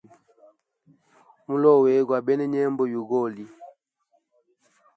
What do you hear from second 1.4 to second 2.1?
Mulowe